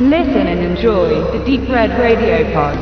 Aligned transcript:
Listen 0.00 0.46
and 0.46 0.60
enjoy 0.60 1.08
the 1.36 1.44
Deep 1.44 1.68
Red 1.68 1.90
Radio 1.98 2.44
Pod. 2.52 2.78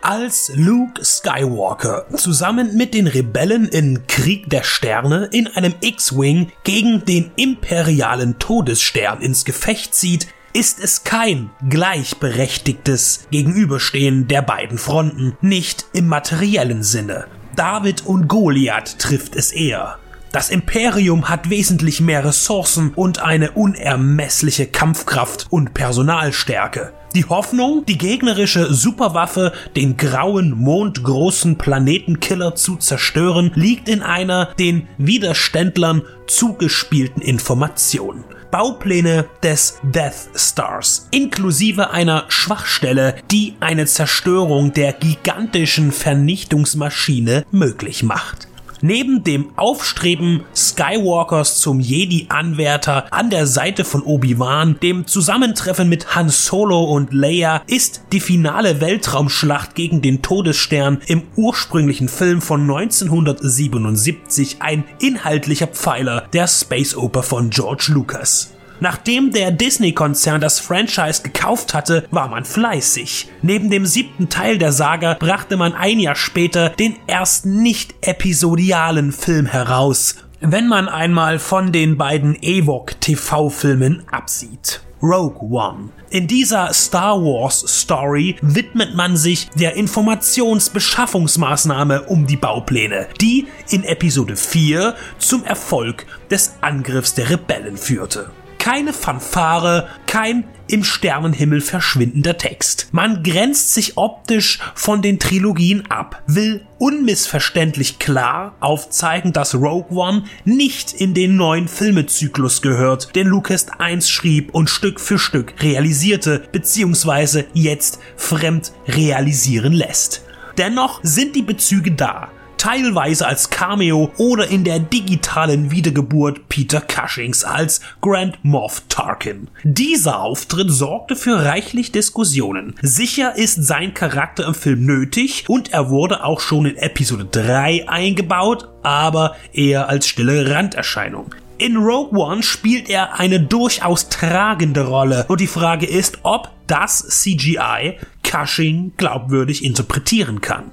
als 0.00 0.52
Luke 0.54 1.04
Skywalker 1.04 2.06
zusammen 2.16 2.76
mit 2.76 2.94
den 2.94 3.08
Rebellen 3.08 3.68
in 3.68 4.06
Krieg 4.06 4.48
der 4.48 4.62
Sterne 4.62 5.28
in 5.32 5.48
einem 5.48 5.74
X-Wing 5.80 6.52
gegen 6.62 7.04
den 7.04 7.32
imperialen 7.34 8.38
Todesstern 8.38 9.20
ins 9.22 9.44
Gefecht 9.44 9.94
zieht, 9.94 10.28
ist 10.52 10.80
es 10.80 11.04
kein 11.04 11.50
gleichberechtigtes 11.68 13.26
Gegenüberstehen 13.30 14.26
der 14.28 14.42
beiden 14.42 14.78
Fronten, 14.78 15.36
nicht 15.40 15.86
im 15.92 16.08
materiellen 16.08 16.82
Sinne. 16.82 17.26
David 17.56 18.06
und 18.06 18.28
Goliath 18.28 18.98
trifft 18.98 19.36
es 19.36 19.52
eher. 19.52 19.98
Das 20.32 20.50
Imperium 20.50 21.28
hat 21.28 21.50
wesentlich 21.50 22.00
mehr 22.00 22.24
Ressourcen 22.24 22.92
und 22.94 23.20
eine 23.20 23.50
unermessliche 23.50 24.66
Kampfkraft 24.66 25.46
und 25.50 25.74
Personalstärke. 25.74 26.92
Die 27.16 27.24
Hoffnung, 27.24 27.84
die 27.86 27.98
gegnerische 27.98 28.72
Superwaffe, 28.72 29.52
den 29.74 29.96
grauen, 29.96 30.52
mondgroßen 30.56 31.58
Planetenkiller 31.58 32.54
zu 32.54 32.76
zerstören, 32.76 33.50
liegt 33.56 33.88
in 33.88 34.02
einer 34.02 34.54
den 34.60 34.86
Widerständlern 34.98 36.02
zugespielten 36.28 37.20
Information. 37.20 38.09
Baupläne 38.50 39.26
des 39.42 39.78
Death 39.82 40.30
Stars, 40.34 41.08
inklusive 41.10 41.90
einer 41.90 42.24
Schwachstelle, 42.28 43.16
die 43.30 43.54
eine 43.60 43.86
Zerstörung 43.86 44.72
der 44.72 44.92
gigantischen 44.92 45.92
Vernichtungsmaschine 45.92 47.44
möglich 47.50 48.02
macht. 48.02 48.49
Neben 48.82 49.24
dem 49.24 49.50
Aufstreben 49.56 50.44
Skywalkers 50.54 51.60
zum 51.60 51.80
Jedi-Anwärter 51.80 53.12
an 53.12 53.28
der 53.28 53.46
Seite 53.46 53.84
von 53.84 54.02
Obi-Wan, 54.02 54.78
dem 54.80 55.06
Zusammentreffen 55.06 55.88
mit 55.88 56.14
Han 56.14 56.30
Solo 56.30 56.84
und 56.84 57.12
Leia, 57.12 57.62
ist 57.66 58.04
die 58.12 58.20
finale 58.20 58.80
Weltraumschlacht 58.80 59.74
gegen 59.74 60.00
den 60.00 60.22
Todesstern 60.22 61.02
im 61.06 61.22
ursprünglichen 61.36 62.08
Film 62.08 62.40
von 62.40 62.62
1977 62.62 64.56
ein 64.60 64.84
inhaltlicher 64.98 65.66
Pfeiler 65.66 66.26
der 66.32 66.46
Space 66.46 66.96
Oper 66.96 67.22
von 67.22 67.50
George 67.50 67.88
Lucas. 67.88 68.54
Nachdem 68.80 69.32
der 69.32 69.50
Disney-Konzern 69.50 70.40
das 70.40 70.58
Franchise 70.58 71.22
gekauft 71.22 71.74
hatte, 71.74 72.06
war 72.10 72.28
man 72.28 72.46
fleißig. 72.46 73.28
Neben 73.42 73.68
dem 73.70 73.84
siebten 73.84 74.30
Teil 74.30 74.56
der 74.56 74.72
Saga 74.72 75.18
brachte 75.20 75.58
man 75.58 75.74
ein 75.74 76.00
Jahr 76.00 76.16
später 76.16 76.70
den 76.70 76.96
ersten 77.06 77.62
nicht 77.62 77.94
episodialen 78.00 79.12
Film 79.12 79.44
heraus, 79.46 80.16
wenn 80.40 80.66
man 80.66 80.88
einmal 80.88 81.38
von 81.38 81.72
den 81.72 81.98
beiden 81.98 82.38
Ewok-TV-Filmen 82.40 84.04
absieht. 84.10 84.80
Rogue 85.02 85.50
One. 85.50 85.88
In 86.10 86.26
dieser 86.26 86.74
Star 86.74 87.22
Wars 87.22 87.64
Story 87.66 88.36
widmet 88.42 88.94
man 88.94 89.16
sich 89.16 89.48
der 89.50 89.76
Informationsbeschaffungsmaßnahme 89.76 92.02
um 92.02 92.26
die 92.26 92.36
Baupläne, 92.36 93.06
die 93.20 93.46
in 93.70 93.82
Episode 93.84 94.36
4 94.36 94.94
zum 95.18 95.42
Erfolg 95.44 96.04
des 96.30 96.56
Angriffs 96.60 97.14
der 97.14 97.30
Rebellen 97.30 97.78
führte 97.78 98.30
keine 98.60 98.92
Fanfare, 98.92 99.88
kein 100.06 100.44
im 100.68 100.84
Sternenhimmel 100.84 101.60
verschwindender 101.60 102.38
Text. 102.38 102.88
Man 102.92 103.24
grenzt 103.24 103.74
sich 103.74 103.96
optisch 103.96 104.60
von 104.76 105.02
den 105.02 105.18
Trilogien 105.18 105.90
ab, 105.90 106.22
will 106.28 106.64
unmissverständlich 106.78 107.98
klar 107.98 108.54
aufzeigen, 108.60 109.32
dass 109.32 109.56
Rogue 109.56 109.90
One 109.90 110.24
nicht 110.44 110.92
in 110.92 111.14
den 111.14 111.34
neuen 111.34 111.66
Filmezyklus 111.66 112.62
gehört, 112.62 113.16
den 113.16 113.26
Lucas 113.26 113.66
1 113.78 114.08
schrieb 114.08 114.54
und 114.54 114.70
Stück 114.70 115.00
für 115.00 115.18
Stück 115.18 115.54
realisierte, 115.60 116.44
beziehungsweise 116.52 117.46
jetzt 117.52 117.98
fremd 118.16 118.72
realisieren 118.86 119.72
lässt. 119.72 120.22
Dennoch 120.58 121.00
sind 121.02 121.34
die 121.34 121.42
Bezüge 121.42 121.92
da 121.92 122.28
teilweise 122.60 123.26
als 123.26 123.48
Cameo 123.48 124.12
oder 124.18 124.48
in 124.48 124.64
der 124.64 124.80
digitalen 124.80 125.70
Wiedergeburt 125.70 126.50
Peter 126.50 126.82
Cushings 126.82 127.42
als 127.42 127.80
Grand 128.02 128.44
Moff 128.44 128.82
Tarkin. 128.90 129.48
Dieser 129.64 130.20
Auftritt 130.20 130.70
sorgte 130.70 131.16
für 131.16 131.42
reichlich 131.42 131.90
Diskussionen. 131.90 132.74
Sicher 132.82 133.34
ist 133.34 133.64
sein 133.64 133.94
Charakter 133.94 134.46
im 134.46 134.52
Film 134.52 134.84
nötig 134.84 135.46
und 135.48 135.72
er 135.72 135.88
wurde 135.88 136.22
auch 136.22 136.40
schon 136.40 136.66
in 136.66 136.76
Episode 136.76 137.24
3 137.24 137.88
eingebaut, 137.88 138.68
aber 138.82 139.36
eher 139.54 139.88
als 139.88 140.06
stille 140.06 140.54
Randerscheinung. 140.54 141.34
In 141.56 141.78
Rogue 141.78 142.18
One 142.18 142.42
spielt 142.42 142.90
er 142.90 143.18
eine 143.18 143.40
durchaus 143.40 144.10
tragende 144.10 144.86
Rolle 144.86 145.24
und 145.28 145.40
die 145.40 145.46
Frage 145.46 145.86
ist, 145.86 146.18
ob 146.24 146.50
das 146.66 147.08
CGI 147.08 147.96
Cushing 148.22 148.92
glaubwürdig 148.98 149.64
interpretieren 149.64 150.42
kann. 150.42 150.72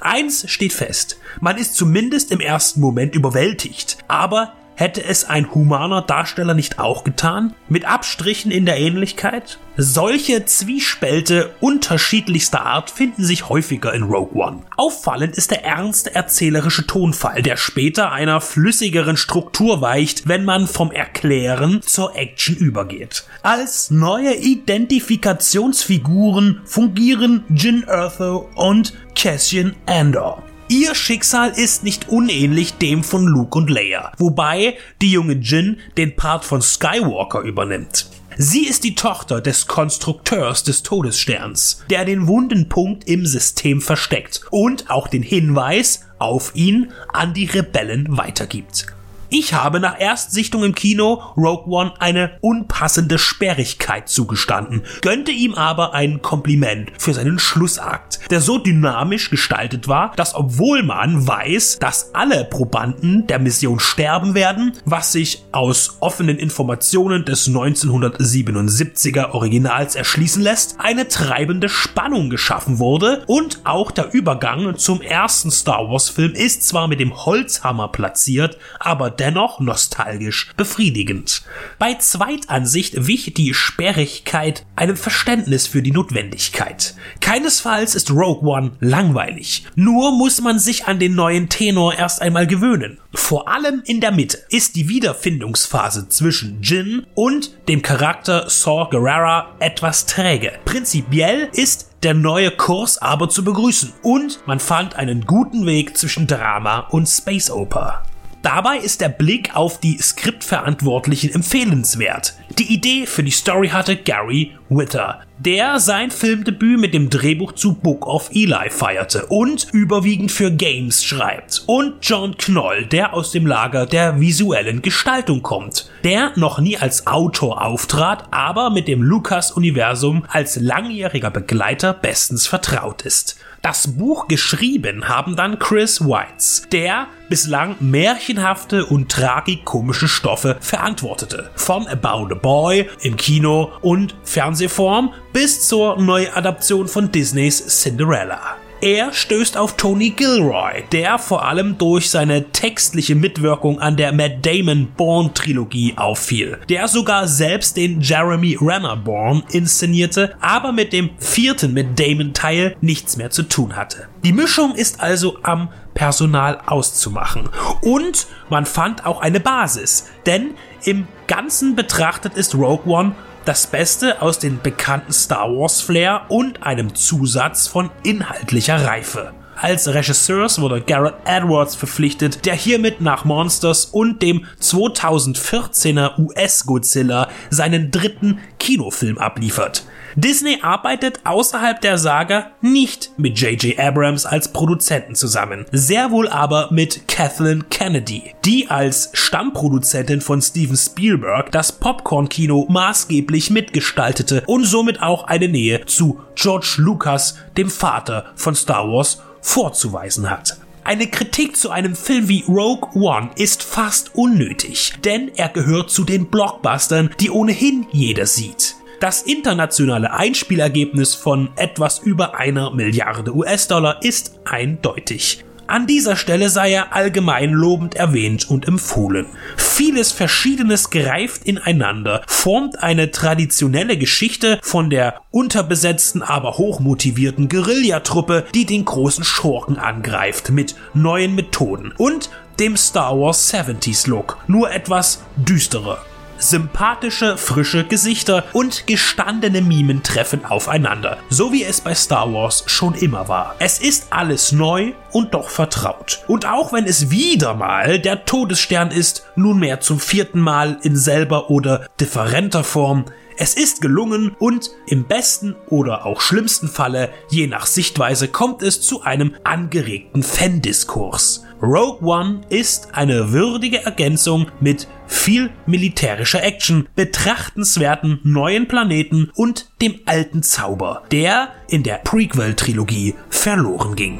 Eins 0.00 0.48
steht 0.50 0.72
fest, 0.72 1.18
man 1.40 1.56
ist 1.56 1.74
zumindest 1.74 2.30
im 2.30 2.40
ersten 2.40 2.80
Moment 2.80 3.14
überwältigt, 3.14 3.98
aber 4.06 4.57
Hätte 4.78 5.02
es 5.02 5.24
ein 5.24 5.52
humaner 5.52 6.02
Darsteller 6.02 6.54
nicht 6.54 6.78
auch 6.78 7.02
getan? 7.02 7.52
Mit 7.68 7.84
Abstrichen 7.84 8.52
in 8.52 8.64
der 8.64 8.78
Ähnlichkeit? 8.78 9.58
Solche 9.76 10.44
Zwiespälte 10.44 11.50
unterschiedlichster 11.58 12.64
Art 12.64 12.88
finden 12.88 13.24
sich 13.24 13.48
häufiger 13.48 13.92
in 13.92 14.04
Rogue 14.04 14.40
One. 14.40 14.60
Auffallend 14.76 15.36
ist 15.36 15.50
der 15.50 15.64
ernste 15.64 16.14
erzählerische 16.14 16.86
Tonfall, 16.86 17.42
der 17.42 17.56
später 17.56 18.12
einer 18.12 18.40
flüssigeren 18.40 19.16
Struktur 19.16 19.80
weicht, 19.80 20.28
wenn 20.28 20.44
man 20.44 20.68
vom 20.68 20.92
Erklären 20.92 21.82
zur 21.82 22.14
Action 22.14 22.54
übergeht. 22.54 23.24
Als 23.42 23.90
neue 23.90 24.36
Identifikationsfiguren 24.36 26.60
fungieren 26.64 27.42
Jin 27.48 27.82
Ertho 27.82 28.48
und 28.54 28.94
Cassian 29.16 29.74
Andor. 29.86 30.44
Ihr 30.70 30.94
Schicksal 30.94 31.50
ist 31.56 31.82
nicht 31.82 32.10
unähnlich 32.10 32.74
dem 32.74 33.02
von 33.02 33.24
Luke 33.24 33.56
und 33.56 33.70
Leia, 33.70 34.12
wobei 34.18 34.76
die 35.00 35.12
junge 35.12 35.32
Jin 35.32 35.78
den 35.96 36.14
Part 36.14 36.44
von 36.44 36.60
Skywalker 36.60 37.40
übernimmt. 37.40 38.10
Sie 38.36 38.66
ist 38.66 38.84
die 38.84 38.94
Tochter 38.94 39.40
des 39.40 39.66
Konstrukteurs 39.66 40.64
des 40.64 40.82
Todessterns, 40.82 41.82
der 41.88 42.04
den 42.04 42.26
wunden 42.26 42.68
Punkt 42.68 43.08
im 43.08 43.24
System 43.24 43.80
versteckt 43.80 44.42
und 44.50 44.90
auch 44.90 45.08
den 45.08 45.22
Hinweis 45.22 46.04
auf 46.18 46.54
ihn 46.54 46.92
an 47.14 47.32
die 47.32 47.46
Rebellen 47.46 48.18
weitergibt. 48.18 48.88
Ich 49.30 49.52
habe 49.52 49.78
nach 49.78 50.00
Erstsichtung 50.00 50.64
im 50.64 50.74
Kino 50.74 51.22
Rogue 51.36 51.66
One 51.66 51.92
eine 51.98 52.38
unpassende 52.40 53.18
Sperrigkeit 53.18 54.08
zugestanden, 54.08 54.84
gönnte 55.02 55.32
ihm 55.32 55.54
aber 55.54 55.92
ein 55.92 56.22
Kompliment 56.22 56.92
für 56.96 57.12
seinen 57.12 57.38
Schlussakt, 57.38 58.20
der 58.30 58.40
so 58.40 58.56
dynamisch 58.56 59.28
gestaltet 59.28 59.86
war, 59.86 60.12
dass 60.16 60.34
obwohl 60.34 60.82
man 60.82 61.28
weiß, 61.28 61.78
dass 61.78 62.14
alle 62.14 62.46
Probanden 62.46 63.26
der 63.26 63.38
Mission 63.38 63.80
sterben 63.80 64.34
werden, 64.34 64.72
was 64.86 65.12
sich 65.12 65.44
aus 65.52 65.98
offenen 66.00 66.38
Informationen 66.38 67.26
des 67.26 67.48
1977er 67.48 69.32
Originals 69.32 69.94
erschließen 69.94 70.42
lässt, 70.42 70.76
eine 70.78 71.06
treibende 71.06 71.68
Spannung 71.68 72.30
geschaffen 72.30 72.78
wurde 72.78 73.24
und 73.26 73.60
auch 73.64 73.90
der 73.90 74.14
Übergang 74.14 74.78
zum 74.78 75.02
ersten 75.02 75.50
Star 75.50 75.90
Wars 75.90 76.08
Film 76.08 76.32
ist 76.32 76.66
zwar 76.66 76.88
mit 76.88 76.98
dem 76.98 77.14
Holzhammer 77.26 77.88
platziert, 77.88 78.56
aber 78.80 79.17
dennoch 79.18 79.60
nostalgisch 79.60 80.50
befriedigend. 80.56 81.42
Bei 81.78 81.94
Zweitansicht 81.94 83.06
wich 83.06 83.34
die 83.34 83.54
Sperrigkeit 83.54 84.64
einem 84.76 84.96
Verständnis 84.96 85.66
für 85.66 85.82
die 85.82 85.92
Notwendigkeit. 85.92 86.94
Keinesfalls 87.20 87.94
ist 87.94 88.10
Rogue 88.10 88.48
One 88.48 88.72
langweilig. 88.80 89.64
Nur 89.74 90.12
muss 90.12 90.40
man 90.40 90.58
sich 90.58 90.86
an 90.86 90.98
den 90.98 91.14
neuen 91.14 91.48
Tenor 91.48 91.94
erst 91.94 92.22
einmal 92.22 92.46
gewöhnen. 92.46 92.98
Vor 93.14 93.48
allem 93.48 93.82
in 93.84 94.00
der 94.00 94.12
Mitte 94.12 94.38
ist 94.50 94.76
die 94.76 94.88
Wiederfindungsphase 94.88 96.08
zwischen 96.08 96.62
Jin 96.62 97.06
und 97.14 97.50
dem 97.68 97.82
Charakter 97.82 98.48
Saw 98.48 98.88
Gerrera 98.90 99.56
etwas 99.60 100.06
träge. 100.06 100.52
Prinzipiell 100.64 101.48
ist 101.52 101.88
der 102.02 102.14
neue 102.14 102.50
Kurs 102.50 102.98
aber 102.98 103.28
zu 103.28 103.44
begrüßen 103.44 103.92
und 104.02 104.40
man 104.46 104.60
fand 104.60 104.96
einen 104.96 105.26
guten 105.26 105.66
Weg 105.66 105.96
zwischen 105.96 106.26
Drama 106.26 106.80
und 106.90 107.06
Space 107.06 107.50
Oper. 107.50 108.04
Dabei 108.48 108.78
ist 108.78 109.02
der 109.02 109.10
Blick 109.10 109.54
auf 109.54 109.78
die 109.78 109.98
Skriptverantwortlichen 109.98 111.34
empfehlenswert. 111.34 112.32
Die 112.58 112.72
Idee 112.72 113.04
für 113.04 113.22
die 113.22 113.30
Story 113.30 113.68
hatte 113.68 113.94
Gary 113.94 114.52
Witter, 114.70 115.20
der 115.36 115.78
sein 115.80 116.10
Filmdebüt 116.10 116.80
mit 116.80 116.94
dem 116.94 117.10
Drehbuch 117.10 117.52
zu 117.52 117.74
Book 117.74 118.06
of 118.06 118.30
Eli 118.32 118.70
feierte 118.70 119.26
und 119.26 119.66
überwiegend 119.72 120.32
für 120.32 120.50
Games 120.50 121.04
schreibt. 121.04 121.64
Und 121.66 121.96
John 122.00 122.38
Knoll, 122.38 122.86
der 122.86 123.12
aus 123.12 123.32
dem 123.32 123.46
Lager 123.46 123.84
der 123.84 124.18
visuellen 124.18 124.80
Gestaltung 124.80 125.42
kommt, 125.42 125.90
der 126.02 126.32
noch 126.36 126.58
nie 126.58 126.78
als 126.78 127.06
Autor 127.06 127.62
auftrat, 127.62 128.24
aber 128.30 128.70
mit 128.70 128.88
dem 128.88 129.02
Lucas-Universum 129.02 130.24
als 130.26 130.56
langjähriger 130.56 131.30
Begleiter 131.30 131.92
bestens 131.92 132.46
vertraut 132.46 133.02
ist. 133.02 133.36
Das 133.62 133.96
Buch 133.96 134.28
geschrieben 134.28 135.08
haben 135.08 135.34
dann 135.34 135.58
Chris 135.58 136.00
Weitz, 136.00 136.68
der 136.70 137.08
bislang 137.28 137.76
märchenhafte 137.80 138.86
und 138.86 139.10
tragikomische 139.10 140.08
Stoffe 140.08 140.56
verantwortete. 140.60 141.50
Von 141.56 141.86
About 141.88 142.32
a 142.32 142.38
Boy 142.38 142.88
im 143.02 143.16
Kino 143.16 143.72
und 143.80 144.14
Fernsehform 144.22 145.12
bis 145.32 145.66
zur 145.66 146.00
Neuadaption 146.00 146.86
von 146.86 147.10
Disneys 147.10 147.82
Cinderella. 147.82 148.57
Er 148.80 149.12
stößt 149.12 149.56
auf 149.56 149.76
Tony 149.76 150.10
Gilroy, 150.10 150.84
der 150.92 151.18
vor 151.18 151.44
allem 151.44 151.78
durch 151.78 152.10
seine 152.10 152.52
textliche 152.52 153.16
Mitwirkung 153.16 153.80
an 153.80 153.96
der 153.96 154.12
Matt 154.12 154.46
Damon 154.46 154.92
Bourne 154.96 155.34
Trilogie 155.34 155.94
auffiel, 155.96 156.58
der 156.68 156.86
sogar 156.86 157.26
selbst 157.26 157.76
den 157.76 158.00
Jeremy 158.00 158.56
Renner 158.60 158.96
Bourne 158.96 159.42
inszenierte, 159.50 160.36
aber 160.40 160.70
mit 160.70 160.92
dem 160.92 161.10
vierten 161.18 161.74
Matt 161.74 161.98
Damon 161.98 162.34
Teil 162.34 162.76
nichts 162.80 163.16
mehr 163.16 163.30
zu 163.30 163.42
tun 163.42 163.74
hatte. 163.74 164.06
Die 164.22 164.32
Mischung 164.32 164.76
ist 164.76 165.00
also 165.00 165.38
am 165.42 165.70
Personal 165.94 166.60
auszumachen. 166.66 167.48
Und 167.82 168.28
man 168.48 168.64
fand 168.64 169.04
auch 169.04 169.20
eine 169.20 169.40
Basis, 169.40 170.06
denn 170.24 170.54
im 170.84 171.08
Ganzen 171.26 171.74
betrachtet 171.74 172.34
ist 172.34 172.54
Rogue 172.54 172.86
One 172.86 173.16
das 173.48 173.66
Beste 173.66 174.20
aus 174.20 174.38
den 174.38 174.60
bekannten 174.60 175.10
Star 175.10 175.48
Wars 175.48 175.80
Flair 175.80 176.26
und 176.28 176.64
einem 176.64 176.94
Zusatz 176.94 177.66
von 177.66 177.90
inhaltlicher 178.02 178.84
Reife. 178.84 179.32
Als 179.60 179.88
Regisseurs 179.88 180.60
wurde 180.60 180.80
Garrett 180.80 181.16
Edwards 181.24 181.74
verpflichtet, 181.74 182.46
der 182.46 182.54
hiermit 182.54 183.00
nach 183.00 183.24
Monsters 183.24 183.86
und 183.86 184.22
dem 184.22 184.44
2014er 184.62 186.16
US-Godzilla 186.16 187.28
seinen 187.50 187.90
dritten 187.90 188.38
Kinofilm 188.60 189.18
abliefert. 189.18 189.82
Disney 190.14 190.58
arbeitet 190.62 191.20
außerhalb 191.24 191.80
der 191.80 191.98
Saga 191.98 192.52
nicht 192.60 193.10
mit 193.16 193.38
J.J. 193.38 193.78
Abrams 193.78 194.26
als 194.26 194.52
Produzenten 194.52 195.16
zusammen, 195.16 195.66
sehr 195.72 196.12
wohl 196.12 196.28
aber 196.28 196.68
mit 196.70 197.08
Kathleen 197.08 197.68
Kennedy, 197.68 198.34
die 198.44 198.70
als 198.70 199.10
Stammproduzentin 199.12 200.20
von 200.20 200.40
Steven 200.40 200.76
Spielberg 200.76 201.50
das 201.50 201.72
Popcorn-Kino 201.72 202.66
maßgeblich 202.68 203.50
mitgestaltete 203.50 204.44
und 204.46 204.64
somit 204.64 205.02
auch 205.02 205.24
eine 205.24 205.48
Nähe 205.48 205.84
zu 205.86 206.20
George 206.36 206.76
Lucas, 206.78 207.36
dem 207.56 207.70
Vater 207.70 208.26
von 208.36 208.54
Star 208.54 208.88
Wars, 208.88 209.20
vorzuweisen 209.48 210.30
hat. 210.30 210.58
Eine 210.84 211.06
Kritik 211.06 211.56
zu 211.56 211.70
einem 211.70 211.96
Film 211.96 212.28
wie 212.28 212.44
Rogue 212.48 212.90
One 212.94 213.30
ist 213.36 213.62
fast 213.62 214.14
unnötig, 214.14 214.94
denn 215.04 215.30
er 215.36 215.48
gehört 215.48 215.90
zu 215.90 216.04
den 216.04 216.26
Blockbustern, 216.26 217.10
die 217.20 217.30
ohnehin 217.30 217.86
jeder 217.90 218.26
sieht. 218.26 218.76
Das 219.00 219.22
internationale 219.22 220.12
Einspielergebnis 220.12 221.14
von 221.14 221.50
etwas 221.56 221.98
über 221.98 222.38
einer 222.38 222.72
Milliarde 222.72 223.34
US-Dollar 223.34 224.02
ist 224.02 224.38
eindeutig. 224.44 225.44
An 225.68 225.86
dieser 225.86 226.16
Stelle 226.16 226.48
sei 226.48 226.72
er 226.72 226.94
allgemein 226.94 227.52
lobend 227.52 227.94
erwähnt 227.94 228.48
und 228.48 228.66
empfohlen. 228.66 229.26
Vieles 229.58 230.12
Verschiedenes 230.12 230.88
greift 230.88 231.44
ineinander, 231.44 232.22
formt 232.26 232.82
eine 232.82 233.10
traditionelle 233.10 233.98
Geschichte 233.98 234.58
von 234.62 234.88
der 234.88 235.20
unterbesetzten, 235.30 236.22
aber 236.22 236.56
hochmotivierten 236.56 237.50
Guerillatruppe, 237.50 238.46
die 238.54 238.64
den 238.64 238.86
großen 238.86 239.24
Schurken 239.24 239.76
angreift, 239.76 240.48
mit 240.48 240.74
neuen 240.94 241.34
Methoden 241.34 241.92
und 241.98 242.30
dem 242.58 242.78
Star 242.78 243.20
Wars 243.20 243.52
70s 243.52 244.08
Look, 244.08 244.38
nur 244.46 244.72
etwas 244.72 245.22
düsterer. 245.36 245.98
Sympathische, 246.40 247.36
frische 247.36 247.84
Gesichter 247.84 248.44
und 248.52 248.86
gestandene 248.86 249.60
Mimen 249.60 250.04
treffen 250.04 250.44
aufeinander, 250.44 251.18
so 251.30 251.52
wie 251.52 251.64
es 251.64 251.80
bei 251.80 251.94
Star 251.94 252.32
Wars 252.32 252.62
schon 252.66 252.94
immer 252.94 253.28
war. 253.28 253.56
Es 253.58 253.80
ist 253.80 254.06
alles 254.10 254.52
neu 254.52 254.92
und 255.12 255.34
doch 255.34 255.48
vertraut. 255.48 256.24
Und 256.26 256.46
auch 256.46 256.72
wenn 256.72 256.84
es 256.84 257.10
wieder 257.10 257.54
mal 257.54 257.98
der 257.98 258.24
Todesstern 258.24 258.90
ist, 258.90 259.26
nunmehr 259.36 259.80
zum 259.80 260.00
vierten 260.00 260.40
Mal 260.40 260.78
in 260.82 260.96
selber 260.96 261.50
oder 261.50 261.86
differenter 262.00 262.64
Form, 262.64 263.04
es 263.40 263.54
ist 263.54 263.80
gelungen 263.80 264.34
und 264.40 264.70
im 264.88 265.04
besten 265.04 265.54
oder 265.68 266.04
auch 266.04 266.20
schlimmsten 266.20 266.66
Falle, 266.66 267.10
je 267.30 267.46
nach 267.46 267.66
Sichtweise, 267.66 268.26
kommt 268.26 268.62
es 268.62 268.80
zu 268.80 269.02
einem 269.02 269.36
angeregten 269.44 270.24
Fan-Diskurs. 270.24 271.44
Rogue 271.62 272.02
One 272.02 272.40
ist 272.48 272.94
eine 272.94 273.32
würdige 273.32 273.84
Ergänzung 273.84 274.46
mit 274.58 274.88
viel 275.06 275.50
militärischer 275.66 276.42
Action, 276.42 276.88
betrachtenswerten 276.96 278.18
neuen 278.24 278.66
Planeten 278.66 279.30
und 279.36 279.70
dem 279.80 280.00
alten 280.04 280.42
Zauber, 280.42 281.02
der 281.12 281.50
in 281.68 281.84
der 281.84 281.98
Prequel-Trilogie 281.98 283.14
verloren 283.30 283.94
ging. 283.94 284.18